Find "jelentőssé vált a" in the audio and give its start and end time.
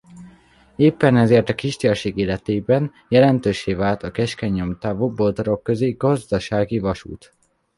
3.07-4.11